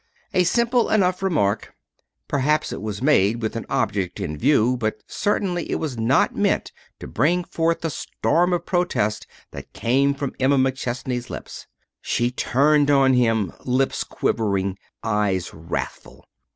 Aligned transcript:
A 0.33 0.45
simple 0.45 0.89
enough 0.89 1.21
remark. 1.21 1.75
Perhaps 2.27 2.71
it 2.73 2.81
was 2.81 3.03
made 3.03 3.39
with 3.43 3.55
an 3.55 3.67
object 3.69 4.19
in 4.19 4.35
view, 4.35 4.75
but 4.75 4.95
certainly 5.05 5.69
it 5.69 5.75
was 5.75 5.95
not 5.95 6.35
meant 6.35 6.71
to 6.99 7.07
bring 7.07 7.43
forth 7.43 7.81
the 7.81 7.91
storm 7.91 8.51
of 8.51 8.65
protest 8.65 9.27
that 9.51 9.73
came 9.73 10.15
from 10.15 10.33
Emma 10.39 10.57
McChesney's 10.57 11.29
lips. 11.29 11.67
She 12.01 12.31
turned 12.31 12.89
on 12.89 13.13
him, 13.13 13.53
lips 13.63 14.03
quivering, 14.03 14.79
eyes 15.03 15.53
wrathful. 15.53 16.25